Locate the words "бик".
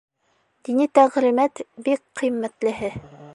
1.89-2.01